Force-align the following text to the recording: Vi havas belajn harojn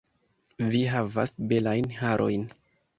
Vi 0.71 0.81
havas 0.93 1.37
belajn 1.55 1.95
harojn 2.03 2.53